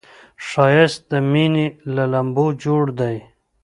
ښایست 0.47 1.01
د 1.11 1.13
مینې 1.31 1.67
له 1.95 2.03
لمبو 2.13 2.45
جوړ 2.63 2.83
دی 2.99 3.17